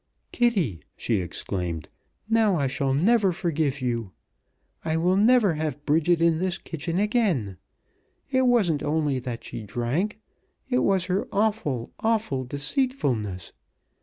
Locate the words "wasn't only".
8.47-9.19